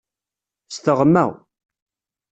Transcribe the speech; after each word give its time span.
S 0.73 0.77
teɣma. 0.83 1.25